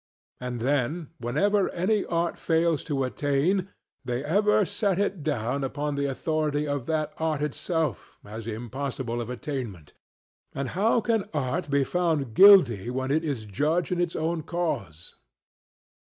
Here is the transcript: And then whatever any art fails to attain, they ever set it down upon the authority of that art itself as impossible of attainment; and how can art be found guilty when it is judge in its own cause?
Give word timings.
And 0.39 0.61
then 0.61 1.09
whatever 1.19 1.69
any 1.73 2.05
art 2.05 2.35
fails 2.35 2.83
to 2.85 3.03
attain, 3.03 3.69
they 4.03 4.23
ever 4.23 4.65
set 4.65 4.97
it 4.97 5.21
down 5.21 5.63
upon 5.63 5.93
the 5.93 6.07
authority 6.07 6.67
of 6.67 6.87
that 6.87 7.13
art 7.19 7.43
itself 7.43 8.17
as 8.25 8.47
impossible 8.47 9.21
of 9.21 9.29
attainment; 9.29 9.93
and 10.53 10.69
how 10.69 11.01
can 11.01 11.29
art 11.35 11.69
be 11.69 11.83
found 11.83 12.33
guilty 12.33 12.89
when 12.89 13.11
it 13.11 13.23
is 13.23 13.45
judge 13.45 13.91
in 13.91 14.01
its 14.01 14.15
own 14.15 14.41
cause? 14.41 15.17